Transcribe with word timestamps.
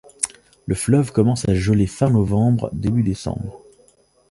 Le 0.65 0.73
fleuve 0.73 1.11
commence 1.11 1.47
à 1.47 1.53
geler 1.53 1.85
fin 1.85 2.09
novembre-début 2.09 3.03
décembre. 3.03 3.61